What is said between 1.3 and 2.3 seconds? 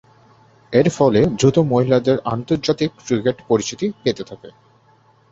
দ্রুত মহিলাদের